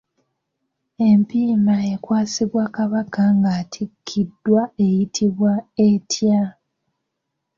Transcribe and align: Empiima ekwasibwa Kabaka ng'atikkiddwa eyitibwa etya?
Empiima 1.07 1.75
ekwasibwa 1.93 2.63
Kabaka 2.75 3.23
ng'atikkiddwa 3.37 4.61
eyitibwa 4.85 5.53
etya? 5.89 6.41